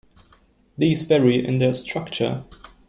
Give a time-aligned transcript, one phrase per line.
[0.79, 2.43] These vary in their structure.